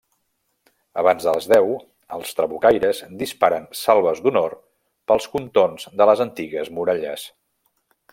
Abans 1.01 1.25
de 1.27 1.33
les 1.35 1.47
deu, 1.51 1.67
els 2.17 2.31
Trabucaires 2.39 3.01
disparen 3.19 3.67
salves 3.81 4.23
d'honor 4.23 4.55
pels 5.13 5.29
contorns 5.35 5.87
de 6.01 6.09
les 6.13 6.25
antigues 6.27 6.73
muralles. 6.79 7.29